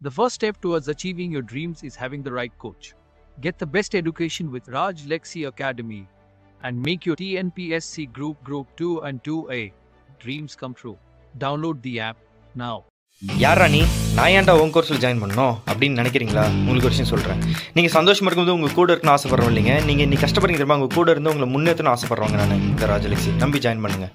[0.00, 2.84] The first step towards achieving your dreams is having the right coach.
[3.36, 6.00] Get the best education with Raj Lexi Academy
[6.62, 9.60] and make your TNPSC Group Group 2 and 2A
[10.24, 10.96] dreams come true.
[11.44, 12.16] Download the app
[12.64, 12.76] now.
[13.44, 13.82] யாரா நீ?
[14.16, 16.44] நான் ஏன்டா உன் கோர்ஸில் join பண்ணணும் அப்படின்னு நினைக்கிறீங்களா?
[16.60, 17.40] உங்களுக்கு ஒரு விஷயம் சொல்கிறேன்
[17.76, 19.74] நீங்கள் சந்தோஷமாக இருக்கும்போது உங்கள் கூட இருக்கணும்னு ஆசைப்படுறோம் இல்லைங்க.
[19.90, 20.80] நீங்கள் இன்னைக்கு கஷ்டப்படுறீங்க தெரியுமா?
[20.80, 24.12] உங்கள் கூட இருந்து உங்களை முன்னேற்றணும் ஆசைப்படுறவங்க நான் இந்த ராஜலட்சுமி நம்பி ஜாயின் பண்ணுங்கள்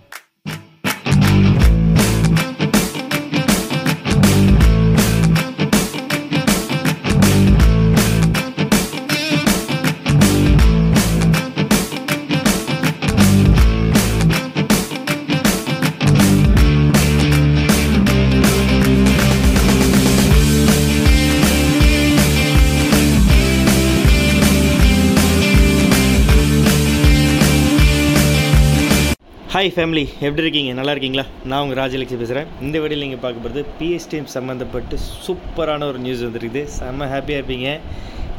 [29.55, 30.71] ஹாய் ஃபேமிலி எப்படி இருக்கீங்க?
[30.77, 31.23] நல்லா இருக்கீங்களா?
[31.49, 34.95] நான் உங்கள் ராஜலட்சுமி பேசுகிறேன் இந்த வீடியோ நீங்கள் பார்க்க போகிறது பிஎஸ்டிஎம் சம்மந்தப்பட்டு
[35.25, 36.61] சூப்பரான ஒரு நியூஸ் வந்துருக்குது.
[36.77, 37.69] செம்ம ஹாப்பியாக இருப்பீங்க.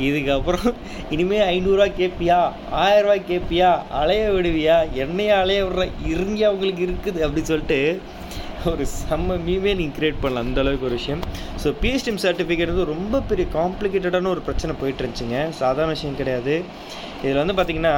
[0.08, 0.68] இதுக்கப்புறம்
[1.16, 2.38] இனிமேல் ஐநூறுரூவா கேட்பியா
[2.82, 4.76] ஆயிரரூவா கேட்பியா அலைய விடுவியா?
[5.04, 7.80] என்னையா அலைய விடுற இருங்கியா அவங்களுக்கு இருக்குது அப்படின்னு சொல்லிட்டு
[8.73, 10.46] ஒரு செம்ம மீமே நீங்கள் கிரியேட் பண்ணலாம்.
[10.48, 11.24] அந்த அளவுக்கு ஒரு விஷயம்.
[11.64, 15.38] ஸோ பிஎஸ்டிஎம் சர்டிஃபிகேட் வந்து ரொம்ப பெரிய காம்ப்ளிகேட்டடான ஒரு பிரச்சனை போயிட்டு இருந்துச்சுங்க.
[15.62, 16.56] சாதாரண விஷயம் கிடையாது.
[17.24, 17.96] இதில் வந்து பார்த்திங்கன்னா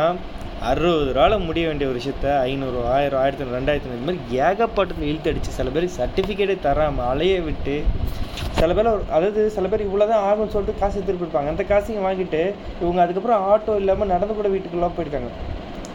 [0.67, 5.09] அறுபது ரூபாவில் முடிய வேண்டிய ஒரு விஷயத்த ஐநூறு ஆயிரம் ஆயிரத்தி ஐநூறு ரெண்டாயிரத்தி ஐநூறு இந்த மாதிரி ஏகப்பட்டத்தில்
[5.11, 7.75] இழுத்து அடிச்சு சில பேர் சர்டிஃபிகேட்டே தராமல் அலைய விட்டு
[8.59, 12.43] சில பேர் அதாவது சில பேர் இவ்வளோ தான் ஆகும்னு சொல்லிட்டு காசு திருப்பிருப்பாங்க அந்த காசையும் வாங்கிட்டு
[12.83, 15.31] இவங்க அதுக்கப்புறம் ஆட்டோ இல்லாமல் நடந்து கூட வீட்டுக்குள்ளே போயிருக்காங்க.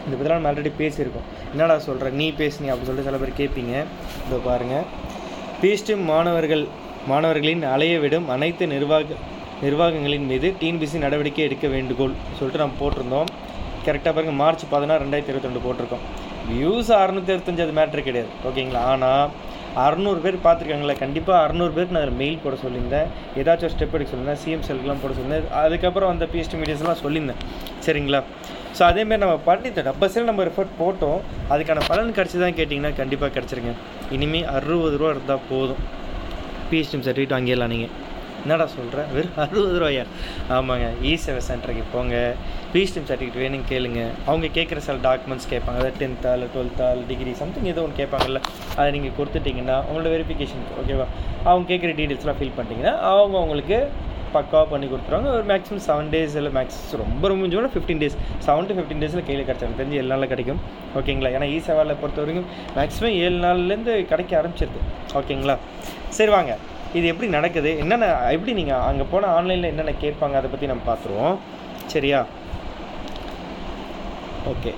[0.06, 1.28] இந்த பதிலாக நம்ம ஆல்ரெடி பேசியிருக்கோம்.
[1.52, 3.74] என்னடா சொல்கிற நீ பேசுனி அப்படின்னு சொல்லிட்டு சில பேர் கேட்பீங்க
[4.26, 4.84] இதோ பாருங்கள்
[5.60, 6.64] பிஎஸ்டி மாணவர்கள்
[7.12, 9.16] மாணவர்களின் அலைய விடும் அனைத்து நிர்வாக
[9.64, 13.28] நிர்வாகங்களின் மீது டிஎன்பிசி நடவடிக்கை எடுக்க வேண்டுகோள் சொல்லிட்டு நம்ம போட்டிருந்தோம்.
[13.88, 16.04] கரெக்டாக பாருங்கள் மார்ச் பதினாறு ரெண்டாயிரத்தி இருபத்தி ரெண்டு போட்டிருக்கோம்.
[16.50, 18.30] வியூஸ் அறுநூத்தி அறுபத்தஞ்சு அது மேட்ரு கிடையாது.
[18.48, 19.30] ஓகேங்களா ஆனால்
[19.84, 23.08] அறநூறு பேர் பார்த்துருக்காங்களே கண்டிப்பாக அறநூறு பேருக்கு நான் மெயில் போட சொல்லியிருந்தேன்.
[23.40, 24.40] ஏதாச்சும் ஒரு ஸ்டெப் எடுக்க சொல்லியிருந்தேன்.
[24.42, 25.48] சிஎம் செல்கெலாம் போட சொல்லியிருந்தேன்.
[25.62, 27.40] அதுக்கப்புறம் அந்த பிஎஸ்டி மீடியாஸ்லாம் சொல்லியிருந்தேன்.
[27.86, 28.20] சரிங்களா?
[28.76, 31.18] ஸோ அதேமாரி நம்ம பண்ணிட்டோம் டப்பஸில் நம்ம எஃபர்ட் போட்டோம்.
[31.54, 33.74] அதுக்கான பலன் கிடச்சி தான் கேட்டிங்கன்னா கண்டிப்பாக கிடச்சிருங்க.
[34.16, 35.82] இனிமேல் அறுபது ரூபா இருந்தால் போதும்.
[36.70, 37.92] பிஎஸ்டி சர்டிஃபிகேட் வாங்கிடலாம் நீங்கள்
[38.44, 40.04] என்னடா சொல்கிறேன் வெறும் அறுபது ரூபாயா?
[40.56, 42.14] ஆமாங்க இ சேவை சென்டருக்கு போங்க.
[42.72, 44.00] பிஎஸ்டிஎம் சர்டிஃபிகேட் வேணும்னு கேளுங்க.
[44.28, 45.78] அவங்க கேட்குற சில டாக்குமெண்ட்ஸ் கேட்பாங்க.
[45.80, 48.40] அதாவது டென்த்தா இல்லை டுவெல்த்தா இல்லை டிகிரி சம்திங் ஏதோ ஒன்று கேட்பாங்கல்ல.
[48.78, 51.06] அதை நீங்கள் கொடுத்துட்டிங்கன்னா உங்களோட வெரிஃபிகேஷன் ஓகேவா
[51.50, 53.78] அவங்க கேட்குற டீட்டெயில்ஸ்லாம் ஃபில் பண்ணிட்டீங்கன்னா அவங்க உங்களுக்கு
[54.36, 55.28] பக்காவாக பண்ணி கொடுத்துருவாங்க.
[55.36, 58.16] ஒரு மேக்ஸிமம் செவன் டேஸ் இல்லை மேக்ஸ் ரொம்ப ரொம்ப முடிஞ்சோம்னா fifteen days
[58.46, 60.60] seven to fifteen டேஸில் கையில் கிடச்சாங்க தெரிஞ்சு ஏழு நாளில் கிடைக்கும்.
[61.00, 64.80] ஓகேங்களா ஏன்னா e இ சேவாவில் பொறுத்த வரைக்கும் மேக்ஸிமம் ஏழு நாள்லேருந்து கிடைக்க ஆரம்பிச்சிருது.
[65.20, 65.56] ஓகேங்களா
[66.18, 66.54] சரி வாங்க.
[66.98, 67.70] இது எப்படி நடக்குது?
[67.82, 68.06] என்னென்ன
[68.36, 71.36] எப்படி நீங்கள் அங்கே போனால் ஆன்லைனில் என்னென்ன கேட்பாங்க அதை பற்றி நம்ம பார்த்துருவோம்.
[71.94, 72.20] சரியா?
[74.52, 74.72] ஓகே.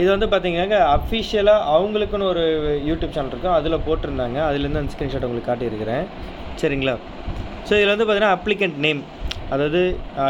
[0.00, 2.44] இது வந்து பார்த்தீங்கன்னா அஃபிஷியலாக அவங்களுக்குன்னு ஒரு
[2.88, 3.56] யூடியூப் சேனல் இருக்கும்.
[3.58, 4.38] அதில் போட்டிருந்தாங்க.
[4.48, 6.04] அதுலேருந்து அந்த ஸ்க்ரீன்ஷாட் உங்களுக்கு காட்டியிருக்கிறேன்.
[6.62, 6.94] சரிங்களா?
[7.68, 9.00] ஸோ இதில் வந்து பார்த்தீங்கன்னா அப்ளிகண்ட் நேம்
[9.54, 9.80] அதாவது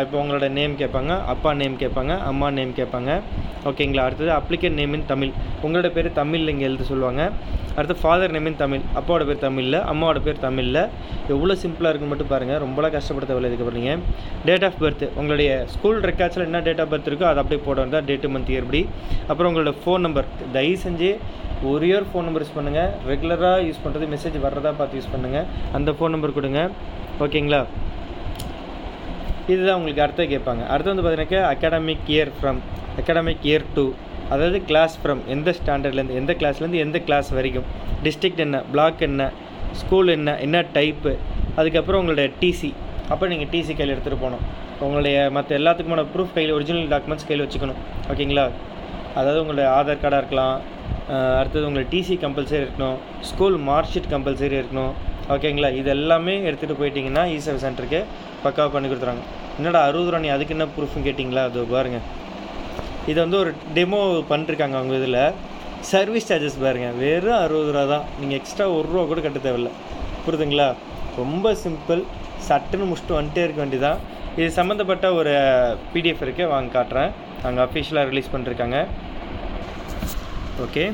[0.04, 3.10] இப்போ உங்களோட நேம் கேட்பாங்க அப்பா நேம் கேட்பாங்க அம்மா நேம் கேட்பாங்க.
[3.70, 4.02] ஓகேங்களா?
[4.08, 5.30] அடுத்தது அப்ளிகேட் நேம் இன் தமிழ்.
[5.66, 7.22] உங்களோட பேர் தமிழில் இங்கே எழுத சொல்லுவாங்க.
[7.78, 8.82] அடுத்து ஃபாதர் நேம் இன் தமிழ்.
[8.98, 10.80] அப்பாவோட பேர் தமிழில் அம்மாவோட பேர் தமிழில்.
[11.34, 14.02] எவ்வளோ சிம்பிளாக இருக்குன்னு மட்டும் பாருங்கள் ரொம்பலாம் கஷ்டப்பட தேவையில்லை இதுக்கப்புறம் நீங்கள்
[14.48, 18.06] டேட் ஆஃப் பர்த் உங்களுடைய ஸ்கூல் ரெக்கார்ட்ஸில் என்ன டேட் ஆஃப் பர்த் இருக்கோ அதை அப்படியே போட வந்தால்
[18.10, 18.82] டேட்டு மந்த் இயர்படி
[19.30, 21.10] அப்புறம் உங்களோட ஃபோன் நம்பர் தயவு செஞ்சு
[21.72, 25.46] ஒரே ஒரு ஃபோன் நம்பர் யூஸ் பண்ணுங்கள் ரெகுலராக யூஸ் பண்ணுறது மெசேஜ் வர்றதா பார்த்து யூஸ் பண்ணுங்கள்
[25.78, 26.62] அந்த ஃபோன் நம்பர் கொடுங்க.
[27.26, 27.60] ஓகேங்களா?
[29.52, 30.62] இதுதான் உங்களுக்கு அடுத்த கேட்பாங்க.
[30.72, 32.60] அடுத்து வந்து பார்த்தீங்கன்னாக்கா academic year from
[33.00, 33.84] academic year to
[34.34, 37.66] அதாவது கிளாஸ் ஃப்ரம் எந்த ஸ்டாண்டர்ட்லேருந்து எந்த கிளாஸ்லேருந்து எந்த கிளாஸ் வரைக்கும்?
[38.04, 38.56] டிஸ்ட்ரிக்ட் என்ன?
[38.72, 39.24] பிளாக் என்ன?
[39.80, 40.30] ஸ்கூல் என்ன?
[40.46, 41.12] என்ன டைப்பு
[41.60, 42.70] அதுக்கப்புறம் உங்களுடைய டிசி
[43.12, 44.44] அப்போ நீங்கள் டிசி கையில் எடுத்துகிட்டு போகணும்.
[44.84, 47.78] உங்களுடைய மற்ற எல்லாத்துக்குமான ப்ரூஃப் கையில் ஒரிஜினல் டாக்குமெண்ட்ஸ் கையில் வச்சுக்கணும்.
[48.12, 48.46] ஓகேங்களா
[49.18, 50.56] அதாவது உங்களுடைய ஆதார் கார்டாக இருக்கலாம்.
[51.40, 52.98] அடுத்தது உங்களுடைய டிசி கம்பல்சரி இருக்கணும்.
[53.30, 54.92] ஸ்கூல் மார்க் ஷீட் கம்பல்சரி இருக்கணும்.
[55.34, 58.00] ஓகேங்களா இது எல்லாமே எடுத்துகிட்டு போயிட்டீங்கன்னா இ சேவை சென்டருக்கு
[58.44, 59.24] பக்காவாக பண்ணி கொடுத்துறாங்க
[59.58, 61.44] என்னடா அறுபது ரூபா நீ அதுக்கு என்ன ப்ரூஃப்னு கேட்டிங்களா?
[61.48, 62.04] அது பாருங்கள்
[63.10, 64.00] இது வந்து ஒரு டெமோ
[64.30, 65.22] பண்ணிருக்காங்க அவங்க இதில்.
[65.92, 68.06] சர்வீஸ் சார்ஜஸ் பாருங்கள் வெறும் அறுபது ரூபா தான்.
[68.20, 69.72] நீங்கள் எக்ஸ்ட்ரா ஒரு ரூபா கூட கட்ட தேவையில்ல.
[70.24, 70.68] புரியுதுங்களா?
[71.22, 72.02] ரொம்ப சிம்பிள்
[72.48, 74.00] சட்டுன்னு முடிச்சுட்டு வந்துட்டே இருக்க வேண்டியதான்
[74.38, 75.34] இது சம்மந்தப்பட்ட ஒரு
[75.92, 77.12] பிடிஎஃப் இருக்குது வாங்க காட்டுறேன்.
[77.48, 78.78] அங்கே அஃபிஷியலாக ரிலீஸ் பண்ணிருக்காங்க.
[80.64, 80.84] ஓகே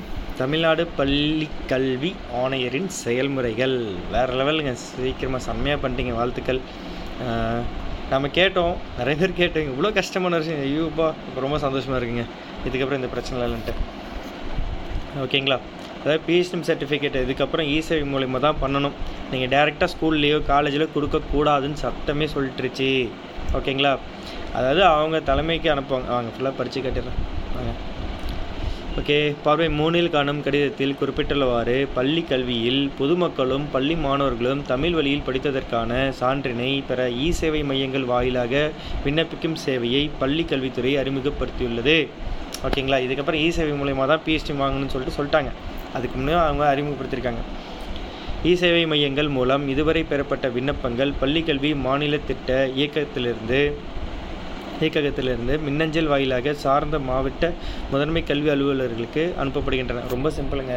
[0.41, 2.11] தமிழ்நாடு பள்ளி கல்வி
[2.43, 3.77] ஆணையரின் செயல்முறைகள்.
[4.15, 6.61] வேறு லெவலுங்க சீக்கிரமாக செம்மையாக பண்ணிட்டீங்க வாழ்த்துக்கள்.
[8.13, 8.75] நம்ம கேட்டோம்.
[8.99, 9.69] நிறைய பேர் கேட்டோம்.
[9.73, 10.63] இவ்வளோ கஷ்டமான விஷயம்.
[10.69, 12.25] ஐயோப்பா இப்போ ரொம்ப சந்தோஷமாக இருக்குங்க.
[12.69, 13.75] இதுக்கப்புறம் இந்த பிரச்சனை இல்லைன்ட்டு.
[15.25, 15.59] ஓகேங்களா?
[16.03, 18.95] அதாவது பிஹெச்டி சர்டிஃபிகேட் இதுக்கப்புறம் இசேவை மூலியமாக மூலிமா தான் பண்ணணும்.
[19.33, 22.89] நீங்கள் டேரெக்டாக ஸ்கூல்லையோ காலேஜிலோ கொடுக்கக்கூடாதுன்னு சத்தமே சொல்லிட்டுருச்சு.
[23.59, 23.93] ஓகேங்களா?
[24.59, 26.09] அதாவது அவங்க தலைமைக்கு அனுப்புவாங்க.
[26.17, 27.21] அவங்க ஃபுல்லாக படித்து கட்டிடுறேன்.
[27.57, 27.73] வாங்க.
[29.01, 36.69] ஓகே பார்வை மூணில் காணும் கடிதத்தில் குறிப்பிட்டுள்ளவாறு பள்ளி கல்வியில் பொதுமக்களும் பள்ளி மாணவர்களும் தமிழ் வழியில் படித்ததற்கான சான்றினை
[36.89, 38.55] பெற இ சேவை மையங்கள் வாயிலாக
[39.05, 41.97] விண்ணப்பிக்கும் சேவையை பள்ளி கல்வித்துறை அறிமுகப்படுத்தியுள்ளது.
[42.69, 42.99] ஓகேங்களா?
[43.07, 45.53] இதுக்கப்புறம் இ சேவை மூலயமா தான் பிஎஸ்டி வாங்கணும்னு சொல்லிட்டு சொல்லிட்டாங்க.
[45.95, 47.43] அதுக்கு முன்னே அவங்க அறிமுகப்படுத்தியிருக்காங்க
[48.51, 52.51] இ சேவை மையங்கள் மூலம் இதுவரை பெறப்பட்ட விண்ணப்பங்கள் பள்ளிக்கல்வி மாநில திட்ட
[52.81, 53.61] இயக்கத்திலிருந்து
[54.85, 57.53] இயக்ககத்திலிருந்து மின்னஞ்சல் வாயிலாக சார்ந்த மாவட்ட
[57.93, 60.05] முதன்மை கல்வி அலுவலர்களுக்கு அனுப்பப்படுகின்றன.
[60.15, 60.75] ரொம்ப சிம்பிளுங்க.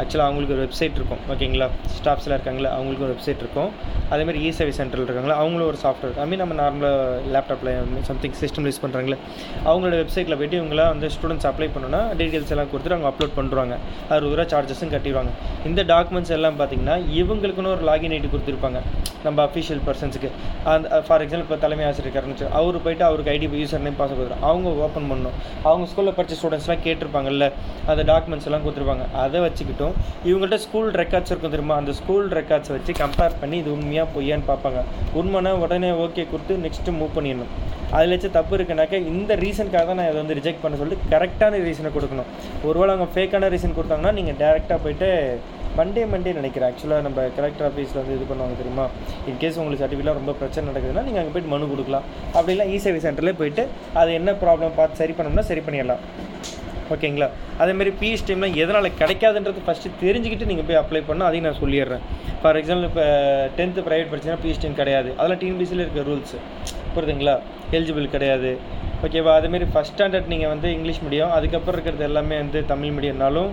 [0.00, 1.22] ஆக்சுவலாக அவங்களுக்கு ஒரு வெப்சைட் இருக்கும்.
[1.34, 1.68] ஓகேங்களா
[1.98, 3.70] ஸ்டாஃப்ஸ்லாம் இருக்காங்களா அவங்களுக்கு ஒரு வெப்சைட் இருக்கும்.
[4.14, 7.72] அதேமாதிரி இ சேவை சென்டரில் இருக்காங்களா அவங்களும் ஒரு சாஃப்ட்வேர் ஐ மீன் நம்ம நார்மலாக லேப்டாப்பில்
[8.10, 9.18] சம்திங் சிஸ்டம் யூஸ் பண்ணுறாங்களே
[9.68, 13.74] அவங்களோட வெப்சைட்டில் போய்ட்டு இவங்களாம் வந்து ஸ்டூடெண்ட்ஸ் அப்ளை பண்ணோன்னா டீட்டெயில்ஸ் எல்லாம் கொடுத்துட்டு அவங்க அப்லோட் பண்ணுறாங்க
[14.14, 15.32] அறுபது ரூபா சார்ஜஸும் கட்டிடுவாங்க.
[15.70, 18.80] இந்த டாக்குமெண்ட்ஸ் எல்லாம் பார்த்தீங்கன்னா இவங்களுக்குன்னு ஒரு லாகின் ஐடி கொடுத்துருப்பாங்க.
[19.26, 20.28] நம்ம அஃபிஷியல் பர்சன்ஸுக்கு
[20.72, 24.40] அந்த ஃபார் எக்ஸாம்பிள் இப்போ தலைமை ஆசிரியர் இருக்காருன்னு அவர் போயிட்டு அவருக்கு ஐடி யூசர் நேம் பாஸ் கொடுத்துரு
[24.48, 25.36] அவங்க ஓப்பன் பண்ணணும்.
[25.68, 27.46] அவங்க ஸ்கூலில் படித்த ஸ்டூடெண்ட்ஸ்லாம் கேட்டிருப்பாங்கல்ல
[27.90, 29.06] அந்த டாக்குமெண்ட்ஸ் எல்லாம் கொடுத்துருப்பாங்க.
[29.24, 29.94] அதை வச்சுக்கிட்டும்
[30.30, 31.78] இவங்கள்ட்ட ஸ்கூல் ரெக்கார்ட்ஸ் இருக்கும் தெரியுமா?
[31.82, 34.82] அந்த ஸ்கூல் ரெக்கார்ட்ஸை வச்சு கம்பேர் பண்ணி இது உண்மையாக பொய்யான்னு பார்ப்பாங்க.
[35.20, 37.52] உண்மைனா உடனே ஓகே கொடுத்து நெக்ஸ்ட்டு மூவ் பண்ணிடணும்.
[37.96, 41.90] அதில் வச்சு தப்பு இருக்குனாக்கா இந்த ரீசனுக்காக தான் நான் இதை வந்து ரிஜெக்ட் பண்ண சொல்லிட்டு கரெக்டான ரீசனை
[41.94, 42.28] கொடுக்கணும்.
[42.68, 45.08] ஒருவேளை அவங்க ஃபேக்கான ரீசன் கொடுத்தாங்கன்னா நீங்கள் டேரெக்டாக போயிட்டு
[45.78, 46.68] மண்டே மண்டே நினைக்கிறேன்.
[46.70, 48.86] ஆக்சுவலாக நம்ம கலெக்டர் ஆஃபீஸில் வந்து இது பண்ணுவாங்க தெரியுமா?
[49.30, 52.06] இன்கேஸ் உங்களுக்கு சர்டிஃபிகேட்லாம் ரொம்ப பிரச்சனை நடக்குதுன்னா நீங்கள் அங்கே போய்ட்டு மனு கொடுக்கலாம்.
[52.38, 53.64] அப்படிலாம் இ சேவை சென்டரில் போயிட்டு
[54.00, 56.02] அது என்ன ப்ராப்ளம் பார்த்து சரி பண்ணணும்னா சரி பண்ணிடலாம்.
[56.94, 57.26] ஓகேங்களா?
[57.62, 62.04] அதேமாதிரி பிஎஸ் டைம்லாம் எதனால் கிடைக்காதுன்றது ஃபஸ்ட்டு தெரிஞ்சுக்கிட்டு நீங்கள் போய் அப்ளை பண்ணால் அதையும் நான் சொல்லிடுறேன்.
[62.42, 63.04] ஃபார் எக்ஸாம்பிள் இப்போ
[63.58, 65.10] டென்த்து ப்ரைவேட் படிச்சீங்கன்னா பிஎஸ் டைம் கிடையாது.
[65.18, 66.34] அதெல்லாம் டிஎன்பிசியில் இருக்க ரூல்ஸ்
[66.94, 67.34] புரியுதுங்களா?
[67.76, 68.52] எலிஜிபிள் கிடையாது.
[69.06, 69.32] ஓகேவா?
[69.40, 73.52] அதேமாரி ஃபஸ்ட் ஸ்டாண்டர்ட் நீங்கள் வந்து இங்கிலீஷ் மீடியம் அதுக்கப்புறம் இருக்கிறது எல்லாமே வந்து தமிழ் மீடியம்னாலும்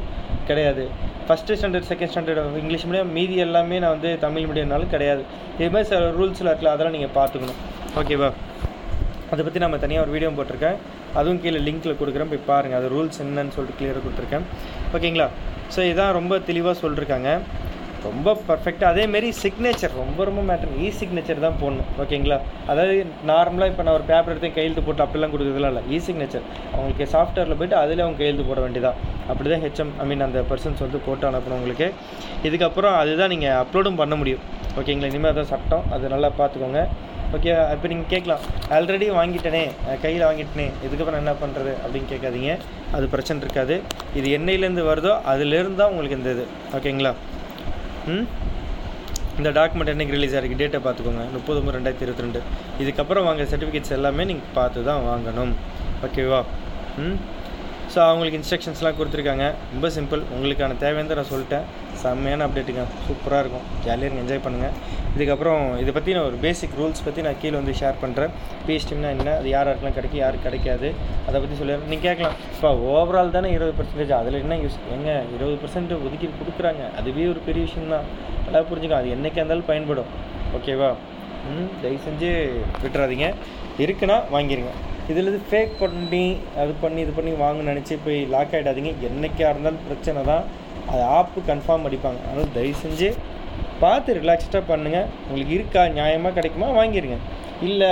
[0.51, 0.85] கிடையாது.
[1.27, 5.21] First standard second standard English medium மீதி எல்லாமே நான் வந்து தமிழ் மீடியம்னாலும் கிடையாது.
[5.61, 7.59] இதுமாதிரி சில ரூல்ஸில் இருக்கல அதெல்லாம் நீங்கள் பார்த்துக்கணும்.
[8.01, 8.29] ஓகேவா
[9.33, 10.77] அதை பற்றி நம்ம தனியாக ஒரு வீடியோ போட்டிருக்கேன்.
[11.19, 12.31] அதுவும் கீழே லிங்க்கில் கொடுக்குறேன்.
[12.31, 14.45] போய் பாருங்கள் அது ரூல்ஸ் என்னன்னு சொல்லிட்டு கிளியராக கொடுத்துருக்கேன்.
[14.97, 15.27] ஓகேங்களா
[15.75, 17.29] ஸோ இதான் ரொம்ப தெளிவாக சொல்லியிருக்காங்க
[18.07, 21.87] ரொம்ப பர்ஃபெக்டாக அதேமாரி சிக்னேச்சர் ரொம்ப ரொம்ப மேட்டர் இ சிக்னேச்சர் தான் போடணும்.
[22.01, 22.37] ஓகேங்களா
[22.71, 22.95] அதாவது
[23.29, 25.83] நார்மலாக இப்போ நான் ஒரு பேப்பர் எடுத்து கையெழுத்து போட்டு அப்படிலாம் கொடுக்குறதுலாம் இல்லை.
[25.93, 28.99] இ சிக்னேச்சர் அவங்களுக்கு சாஃப்ட்வேரில் போயிட்டு அதில் அவங்க கையெழுத்து போட வேண்டியதான்
[29.29, 31.87] அப்படி தான் ஹெச்எம் ஐ மீன் அந்த பர்சன்ஸ் வந்து போட்டு அனுப்பணும் உங்களுக்கு.
[32.47, 34.43] இதுக்கப்புறம் அதுதான் நீங்கள் அப்லோடும் பண்ண முடியும்.
[34.79, 35.85] ஓகேங்களா இனிமேல் அதான் சட்டம்.
[35.95, 36.81] அது நல்லா பார்த்துக்கோங்க.
[37.35, 38.41] ஓகே இப்போ நீங்கள் கேட்கலாம்.
[38.75, 39.63] ஆல்ரெடி வாங்கிட்டேனே.
[40.03, 40.67] கையில் வாங்கிட்டேனே.
[40.85, 42.51] இதுக்கப்புறம் என்ன பண்ணுறது அப்படின்னு கேட்காதீங்க.
[42.91, 43.75] அது பிரச்சனை இருக்காது.
[44.19, 46.45] இது என்னையிலேருந்து வருதோ அதுலேருந்து தான் உங்களுக்கு இந்த இது.
[46.77, 47.13] ஓகேங்களா
[48.13, 48.25] ம்?
[49.39, 51.23] இந்த டாக்குமெண்ட் என்னைக்கு ரிலீஸ் ஆகிருக்கு டேட்டை பார்த்துக்கோங்க.
[51.31, 52.41] முப்பது மூணு ரெண்டாயிரத்தி இருபத்தி ரெண்டு.
[52.83, 55.53] இதுக்கப்புறம் வாங்க சர்டிஃபிகேட்ஸ் எல்லாமே நீங்கள் பார்த்து தான் வாங்கணும்
[56.07, 56.39] ஓகேவா
[57.05, 57.17] ம்?
[57.93, 59.45] ஸோ அவங்களுக்கு இன்ஸ்ட்ரக்ஷன்ஸ்லாம் கொடுத்துருக்காங்க.
[59.73, 61.65] ரொம்ப சிம்பிள் உங்களுக்கான தேவையானதை நான் சொல்லிட்டேன்.
[62.01, 63.65] செம்மையான அப்டேட்டுங்க சூப்பராக இருக்கும்.
[63.85, 64.21] ஜாலியாக இருங்க.
[64.25, 64.75] என்ஜாய் பண்ணுங்கள்
[65.15, 68.31] இதுக்கப்புறம் இதை பற்றி நான் ஒரு பேசிக் ரூல்ஸ் பற்றி நான் கீழே வந்து ஷேர் பண்ணுறேன்
[68.65, 69.29] பிஎஸ்டிம்னா என்ன?
[69.39, 70.21] அது யார் யாருக்கெலாம் கிடைக்கும்?
[70.23, 70.87] யாருக்கு கிடைக்காது?
[71.27, 72.35] அதை பற்றி சொல்லிடுறேன் நீங்கள் கேட்கலாம்.
[72.55, 76.83] இப்போ ஓவரால் தானே இருபது பர்சன்டேஜ் அதில் என்ன யூஸ் எங்க இருபது பர்சன்ட் ஒதுக்கி கொடுக்குறாங்க.
[77.01, 78.07] அதுவே ஒரு பெரிய விஷயம் தான்
[78.45, 80.11] நல்லா புரிஞ்சுக்கலாம் அது என்றைக்கா இருந்தாலும் பயன்படும்.
[80.59, 80.89] ஓகேவா
[81.81, 82.29] தயவு செஞ்சு
[82.83, 83.27] விட்டுறாதீங்க.
[83.85, 84.73] இருக்குன்னா வாங்கிடுங்க
[85.11, 86.25] இதில் இது ஃபேக் பண்ணி
[86.61, 90.45] அது பண்ணி இது பண்ணி வாங்க நினச்சி போய் லாக் ஆகிடாதீங்க என்றைக்காக இருந்தாலும் பிரச்சனை தான்.
[90.91, 92.19] அது ஆப்பு கன்ஃபார்ம் அடிப்பாங்க.
[92.29, 93.09] அதனால் தயவு செஞ்சு
[93.83, 97.17] பார்த்து ரிலாக்ஸ்டாக பண்ணுங்கள் உங்களுக்கு இருக்கா நியாயமாக கிடைக்குமா வாங்கிடுங்க
[97.69, 97.91] இல்லை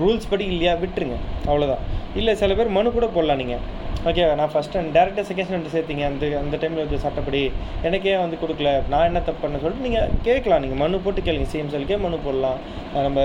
[0.00, 1.16] ரூல்ஸ் படி இல்லையா விட்டுருங்க.
[1.48, 1.84] அவ்வளோதான்
[2.20, 3.62] இல்லை சில பேர் மனு கூட போடலாம் நீங்கள்
[4.08, 6.04] ஓகே நான் ஃபஸ்ட் டேரெக்டாக செகண்ட் ஸ்டாண்டர்ட் சேர்த்திங்க.
[6.10, 7.40] அந்த அந்த டைமில் வந்து சட்டப்படி
[7.88, 8.70] எனக்கே வந்து கொடுக்கல.
[8.92, 10.62] நான் என்ன தப்பு பண்ண சொல்லிட்டு நீங்கள் கேட்கலாம்.
[10.64, 11.46] நீங்கள் மனு போட்டு கேளுங்க.
[11.74, 12.58] சொல்லிக்கே மனு போடலாம்.
[13.06, 13.20] நம்ம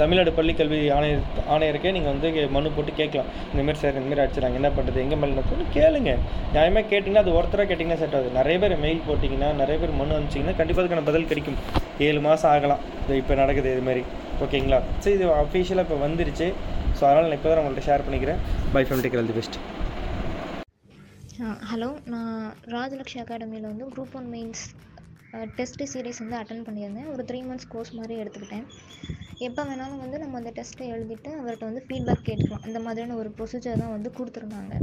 [0.00, 1.22] தமிழ்நாடு பள்ளிக்கல்வி ஆணையர்
[1.54, 3.28] ஆணையருக்கே நீங்கள் வந்து மனு போட்டு கேட்கலாம்.
[3.52, 6.12] இந்தமாரி சார் இந்தமாரி அடிச்சிடாங்க என்ன பண்ணுறது எங்கே மேலே நடக்குதுன்னு கேளுங்க.
[6.54, 8.30] நியாயமாக கேட்டிங்கன்னா அது ஒருத்தராக கேட்டிங்கன்னா செட் ஆகுது.
[8.40, 11.58] நிறைய பேர் மெயில் போட்டிங்கன்னா நிறைய பேர் மனு அனுப்பிச்சிங்கன்னா கண்டிப்பாக அதுக்கான பதில் கிடைக்கும்.
[12.08, 12.82] ஏழு மாதம் ஆகலாம்.
[13.04, 14.04] இது இப்போ நடக்குது இதுமாரி
[14.46, 16.48] ஓகேங்களா சரி இது அஃபீஷியலாக இப்போ வந்துருச்சு.
[16.98, 18.40] ஸோ அதனால் நான் இப்போ தான் உங்கள்கிட்ட ஷேர் பண்ணிக்கிறேன்
[18.74, 19.58] bye fam take all the best
[21.70, 22.38] hello நான்
[22.76, 24.62] ராஜலக்ஷ்மி அகாடமியில் வந்து group one mains
[25.58, 27.08] test series வந்து அட்டன் பண்ணியிருந்தேன்.
[27.12, 28.64] ஒரு த்ரீ மந்த்ஸ் கோர்ஸ் மாதிரி எடுத்துக்கிட்டேன்.
[29.46, 33.82] எப்போ வேணாலும் வந்து நம்ம அந்த டெஸ்ட்டை எழுதிட்டு அவர்கிட்ட வந்து ஃபீட்பேக் கேட்கலாம் இந்த மாதிரியான ஒரு ப்ரொசீஜர்
[33.82, 34.74] தான் வந்து கொடுத்துருந்தாங்க.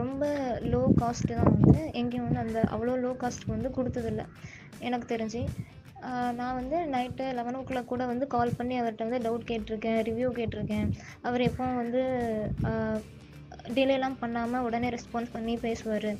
[0.00, 0.24] ரொம்ப
[0.72, 1.82] லோ காஸ்ட்டு தான் வந்து.
[2.00, 4.24] எங்கேயும் வந்து அந்த அவ்வளோ லோ காஸ்ட்டுக்கு வந்து கொடுத்ததில்ல.
[4.88, 5.42] எனக்கு தெரிஞ்சு
[6.38, 10.28] நான் வந்து நைட்டு லெவன் ஓ கிளாக் கூட வந்து கால் பண்ணி அவர்கிட்ட வந்து டவுட் கேட்டிருக்கேன் ரிவ்யூ
[10.38, 10.88] கேட்டிருக்கேன்.
[11.28, 12.02] அவர் எப்போ வந்து
[13.76, 16.10] டிலேலாம் பண்ணாமல் உடனே ரெஸ்பான்ஸ் பண்ணி பேசுவார்.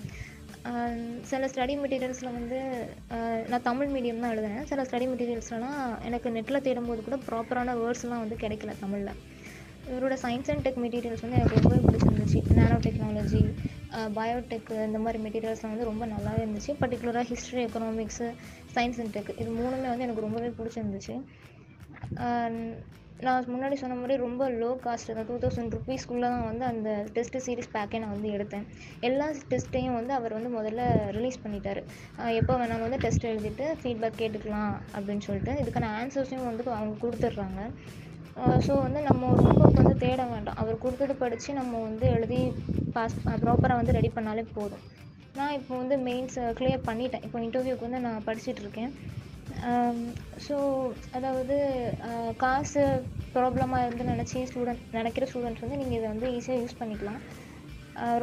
[1.30, 2.58] சில ஸ்டடி மெட்டீரியல்ஸில் வந்து
[3.50, 8.36] நான் தமிழ் மீடியம் தான் எழுதுனேன் சில ஸ்டடி மெட்டீரியல்ஸ்லாம் எனக்கு நெட்டில் தேடும்போது கூட ப்ராப்பரான வேர்ட்ஸ்லாம் வந்து
[8.44, 9.18] கிடைக்கல தமிழில்.
[9.92, 12.42] இவரோட சயின்ஸ் அண்ட் டெக் மெட்டீரியல்ஸ் வந்து எனக்கு ரொம்பவே பிடிச்சிருந்துச்சு.
[12.58, 13.42] நானோ டெக்னாலஜி
[14.18, 16.72] பயோடெக்கு இந்த மாதிரி மெட்டீரியல்ஸ்லாம் வந்து ரொம்ப நல்லாவே இருந்துச்சு.
[16.82, 18.28] பர்டிகுலராக history economics
[18.76, 21.14] science and tech இது மூணுமே வந்து எனக்கு ரொம்பவே பிடிச்சிருந்துச்சு.
[23.26, 27.36] நான் முன்னாடி சொன்ன மாதிரி ரொம்ப லோ காஸ்ட் தான் டூ தௌசண்ட் ருபீஸ்க்குள்ளே தான் வந்து அந்த டெஸ்ட்
[27.44, 28.64] சீரிஸ் பேக்கே நான் வந்து எடுத்தேன்.
[29.08, 30.84] எல்லா டெஸ்ட்டையும் வந்து அவர் வந்து முதல்ல
[31.16, 31.80] ரிலீஸ் பண்ணிட்டார்.
[32.40, 35.54] எப்போ வேணாலும் வந்து டெஸ்ட் எழுதிட்டு ஃபீட்பேக் கேட்டுக்கலாம் அப்படின்னு சொல்லிட்டு.
[35.62, 37.60] இதுக்கான ஆன்சர்ஸையும் வந்து அவங்க கொடுத்துட்றாங்க.
[38.66, 40.58] ஸோ வந்து நம்ம ரொம்ப வந்து தேட வேண்டாம்.
[40.62, 42.40] அவர் கொடுத்தது படித்து நம்ம வந்து எழுதி
[42.96, 44.84] பாஸ் ப்ராப்பராக வந்து ரெடி பண்ணாலே போதும்.
[45.38, 47.24] நான் இப்போ வந்து மெயின்ஸ் கிளியர் பண்ணிட்டேன்.
[47.26, 48.92] இப்போ இன்டர்வியூக்கு வந்து நான் படிச்சுட்டு இருக்கேன்.
[50.46, 50.56] ஸோ
[51.16, 51.56] அதாவது
[52.44, 52.82] காசு
[53.34, 57.20] ப்ராப்ளமாக இருந்து நினச்சி ஸ்டூடெண்ட் நினைக்கிற ஸ்டூடெண்ட்ஸ் வந்து நீங்கள் இதை வந்து ஈஸியாக யூஸ் பண்ணிக்கலாம்.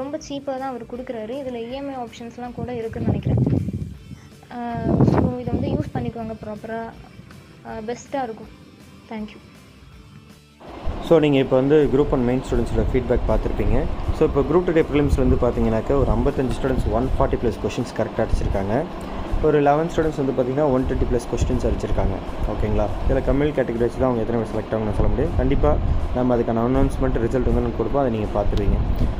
[0.01, 1.33] ரொம்ப சீப்பாக தான் அவர் கொடுக்குறாரு.
[1.43, 3.43] இதில் இஎம்ஐ ஆப்ஷன்ஸ்லாம் கூட இருக்குன்னு நினைக்கிறேன்.
[5.11, 8.51] ஸோ இதை வந்து யூஸ் பண்ணிக்குவாங்க ப்ராப்பராக பெஸ்ட்டாக இருக்கும்.
[9.11, 9.39] தேங்க்யூ
[11.09, 13.77] ஸோ நீங்கள் இப்போ வந்து குரூப் ஒன் மெயின் ஸ்டூடெண்ட்ஸோட ஃபீட்பேக் பார்த்துருப்பீங்க.
[14.17, 17.93] ஸோ இப்போ குரூப் டூ டே ப்ரிலிம்ஸ் வந்து பார்த்தீங்கன்னாக்கா ஒரு ஐம்பத்தஞ்சு students one forty plus questions
[17.99, 18.73] கரெக்டாக அடிச்சிருக்காங்க.
[19.48, 22.15] ஒரு லெவன் ஸ்டூடெண்ட்ஸ் வந்து பார்த்தீங்கன்னா ஒன் டுவெண்ட்டி ப்ளஸ் கொஸ்டின்ஸ் அடிச்சிருக்காங்க.
[22.53, 25.34] ஓகேங்களா இதில் தமிழ் கேட்டகரி வச்சு தான் அவங்க எத்தனை பேர் செலக்ட் ஆகணும்னு சொல்ல முடியும்.
[25.39, 25.75] கண்டிப்பாக
[26.15, 28.01] நம்ம அதுக்கான அனௌன்ஸ்மெண்ட் ரிசல்ட் வந்து நம்ம கொடுப்போம்.
[28.03, 28.79] அதை நீங்கள் பார்த்துருவீங்க.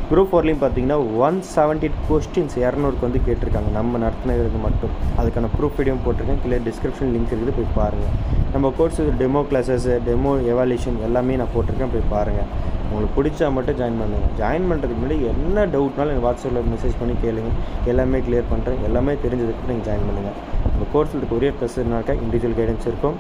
[0.10, 3.72] குரூப் ஃபோர்லேயும் பார்த்தீங்கன்னா ஒன் செவன்ட்டி கொஸ்டின்ஸ் இரநூறுக்கு வந்து கேட்டிருக்காங்க.
[3.80, 4.94] நம்ம நடத்தினது மட்டும்.
[5.22, 6.42] அதுக்கான ப்ரூஃப் வீடியோ போட்டிருக்கேன்.
[6.46, 7.56] கீழே டிஸ்கிரிப்ஷன் லிங்க் இருக்குது.
[7.60, 8.16] போய் பாருங்கள்
[8.56, 11.94] நம்ம course demo classes demo evaluation எல்லாமே நான் போட்டிருக்கேன்.
[11.96, 12.50] போய் பாருங்கள்
[12.89, 17.50] உங்களுக்கு பிடிச்சா மட்டும் ஜாயின் பண்ணுங்கள் ஜாயின் பண்ணுறதுக்கு முன்னாடி என்ன டவுட்னாலும் எனக்கு வாட்ஸ்அப்பில் மெசேஜ் பண்ணி கேளுங்க.
[17.91, 20.38] எல்லாமே கிளியர் பண்ணுறேன் எல்லாமே தெரிஞ்சதுக்கு நீங்கள் ஜாயின் பண்ணுங்கள்
[20.72, 23.17] உங்கள் கோர்ஸில் கொரியர் ப்ளஸ்னாக்கா இண்டிவிஜுவல் கைடன்ஸ் இருக்கும்.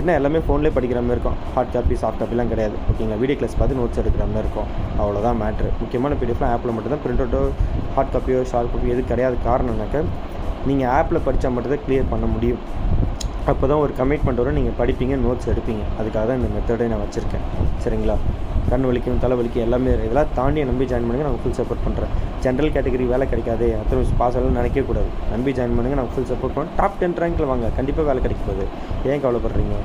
[0.00, 0.10] என்ன?
[0.20, 1.38] எல்லாமே ஃபோன்லேயே படிக்கிற மாதிரி இருக்கும்.
[1.54, 2.76] ஹார்ட் காப்பி சாஃப்ட் காப்பிலாம் கிடையாது.
[2.90, 4.68] ஓகேங்களா வீடியோ கிளாஸ் பார்த்து நோட்ஸ் எடுக்கிற மாதிரி இருக்கும்.
[5.00, 7.42] அவ்வளோதான் மேட்ரு முக்கியமான பிடிஎஃப்லாம் ஆப்பில் மட்டும் தான் பிரிண்ட் அவுட்டோ
[7.96, 9.38] ஹார்ட் காப்பியோ ஷார்ட் காப்பியோ எது கிடையாது.
[9.48, 10.02] காரணம்னாக்கா
[10.70, 12.62] நீங்கள் ஆப்பில் படித்தா மட்டும்தான் கிளியர் பண்ண முடியும்.
[13.52, 14.58] அப்போ தான் ஒரு கமிட்மெண்ட் வரும்.
[14.58, 15.82] நீங்கள் படிப்பீங்க நோட்ஸ் எடுப்பீங்க.
[16.00, 17.44] அதுக்காக தான் இந்த மெத்தடை நான் வச்சுருக்கேன்.
[17.84, 18.16] சரிங்களா?
[18.70, 22.12] கண் வலிக்கும் தலை வலிக்கும் எல்லாமே இதெல்லாம் தாண்டி நம்பி ஜாயின் பண்ணுங்க நான் ஃபுல் சப்போர்ட் பண்ணுறேன்
[22.44, 23.66] ஜென்ரல் கேட்டகரி வேலை கிடைக்காது.
[23.80, 27.68] அத்தனை பாஸ் ஆகலாம் நினைக்கக்கூடாது நம்பி ஜாயின் பண்ணுங்க நான் ஃபுல் சப்போர்ட் பண்ணுறேன் டாப் டென் ரேங்கில் வாங்க.
[27.78, 28.66] கண்டிப்பாக வேலை கிடைக்க போகுது.
[29.10, 29.76] ஏன் கவலைப்படுறீங்க?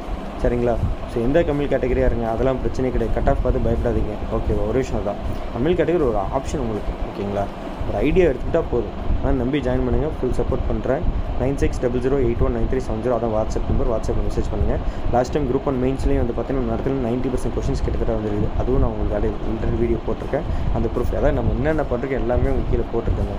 [0.43, 0.75] சரிங்களா?
[1.11, 3.15] ஸோ எந்த தமிழ் கேட்டகரியாக இருங்க அதெல்லாம் பிரச்சனை கிடையாது.
[3.17, 4.13] கட் ஆஃப் பார்த்து பயப்படாதீங்க.
[4.37, 5.21] ஓகே ஒரு விஷயம் தான்
[5.55, 6.93] தமிழ் கேட்டகரி ஒரு ஆப்ஷன் உங்களுக்கு.
[7.09, 7.45] ஓகேங்களா
[7.87, 8.97] ஒரு ஐடியா எடுத்துக்கிட்டால் போதும்.
[9.19, 11.01] ஆனால் நம்பி ஜாயின் பண்ணுங்கள் ஃபுல் சப்போர்ட் பண்ணுறேன்
[11.41, 14.49] nine six double zero eight one nine three seven zero அதான் வாட்ஸ்அப் நம்பர் வாட்ஸ்அப்பில் மெசேஜ்
[14.53, 14.81] பண்ணுங்கள்
[15.15, 18.49] லாஸ்ட் டைம் குரூப் ஒன் மெயின்ஸ்லேயும் வந்து பார்த்தீங்கன்னா நடத்துல நைன்ட்டி பர்சன்ட் கொஸ்டின்ஸ் கிட்டத்தட்ட வந்துருக்குது.
[18.61, 20.45] அதுவும் நான் உங்களுக்கு அடைய இன்டர்வியூ வீடியோ போட்டிருக்கேன்.
[20.77, 23.35] அந்த ப்ரூஃப் அதாவது நம்ம என்னென்ன பண்ணுறோம் எல்லாமே உங்களுக்கு கீழே போட்டிருக்கேங்க.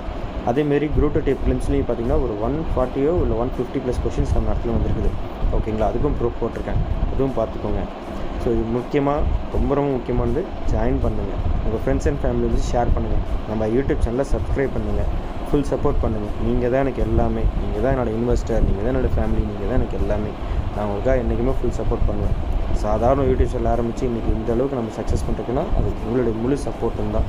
[0.51, 4.53] அதேமாரி குரூப் டூ டேப் ஃபிலிம்ஸ்லேயும் பார்த்தீங்கன்னா ஒரு ஒன் ஃபார்ட்டியோ இல்லை ஒன் ஃபிஃப்டி ப்ளஸ் கொஷின்ஸ் நம்ம
[4.53, 5.11] இடத்துல வந்துருக்குது.
[5.57, 6.81] ஓகேங்களா அதுக்கும் ப்ரூஃப் போட்டிருக்கேன்.
[7.13, 7.83] அதுவும் பார்த்துக்கோங்க
[8.43, 9.21] ஸோ இது முக்கியமாக
[9.55, 14.27] ரொம்ப ரொம்ப முக்கியமானது ஜாயின் பண்ணுங்கள் உங்கள் ஃப்ரெண்ட்ஸ் அண்ட் ஃபேமிலி வந்து ஷேர் பண்ணுங்கள் நம்ம யூடியூப் சேனலை
[14.35, 15.11] சப்ஸ்கிரைப் பண்ணுங்கள்
[15.51, 17.43] ஃபுல் சப்போர்ட் பண்ணுங்கள் நீங்கள் தான் எனக்கு எல்லாமே.
[17.61, 20.31] நீங்கள் தான் என்னோடய இன்வெஸ்டர் நீங்கள் தான் என்னோடய ஃபேமிலி நீங்கள் தான் எனக்கு எல்லாமே.
[20.75, 22.37] நான் உங்களுக்காக என்றைக்குமே ஃபுல் சப்போர்ட் பண்ணுவேன்.
[22.83, 27.27] சாதாரண யூடியூப் சேனல் ஆரம்பித்து இன்றைக்கி இந்த அளவுக்கு நம்ம சக்ஸஸ் பண்ணுறதுக்குன்னா அது உங்களுடைய முழு சப்போர்ட்டும் தான்.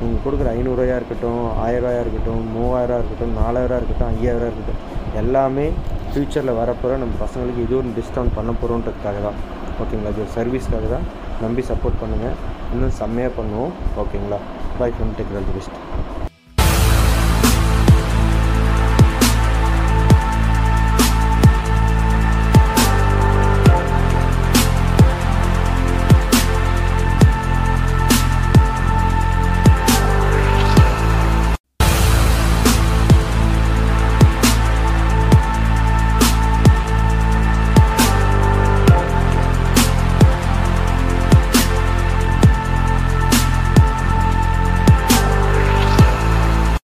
[0.00, 4.82] நீங்கள் கொடுக்குற ஐநூறுரூவாயாக இருக்கட்டும் ஆயிரரூவாயா இருக்கட்டும் மூவாயிரரூவா இருக்கட்டும் நாலாயிரரூவா இருக்கட்டும் ஐயாயிரம் இருக்கட்டும்
[5.22, 5.66] எல்லாமே
[6.10, 9.38] ஃப்யூச்சரில் வரப்போகிற நம்ம பசங்களுக்கு இது ஒரு டிஸ்கவுண்ட் பண்ண போகிறோன்றதுக்காக தான்.
[9.82, 10.12] ஓகேங்களா?
[10.14, 11.06] இது ஒரு சர்வீஸ்க்காக தான்.
[11.44, 12.36] நம்பி சப்போர்ட் பண்ணுங்கள்
[12.74, 13.74] இன்னும் செம்மையாக பண்ணுவோம்.
[14.04, 14.40] ஓகேங்களா?
[14.80, 15.78] பாய் ஃப்ரெண்ட் டெக் பெஸ்ட்